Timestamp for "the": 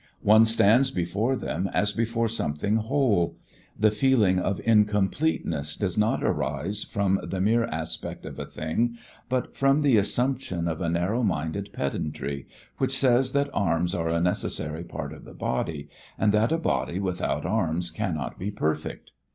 3.77-3.91, 7.21-7.39, 9.81-9.97, 15.23-15.35